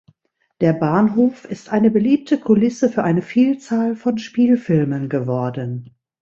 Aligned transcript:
Der 0.61 0.73
Bahnhof 0.73 1.45
ist 1.45 1.71
eine 1.71 1.91
beliebte 1.91 2.39
Kulisse 2.39 2.89
für 2.89 3.03
eine 3.03 3.21
Vielzahl 3.21 3.95
von 3.95 4.17
Spielfilmen 4.17 5.09
geworden. 5.09 5.93